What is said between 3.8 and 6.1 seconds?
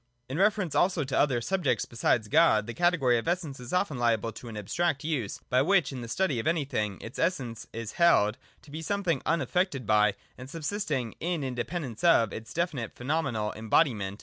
liable to an abstract use, by which, in the